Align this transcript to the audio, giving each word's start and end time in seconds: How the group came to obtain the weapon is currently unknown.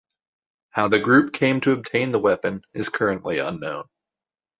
How 0.71 0.87
the 0.87 0.97
group 0.97 1.31
came 1.31 1.61
to 1.61 1.73
obtain 1.73 2.09
the 2.11 2.17
weapon 2.17 2.63
is 2.73 2.89
currently 2.89 3.37
unknown. 3.37 3.83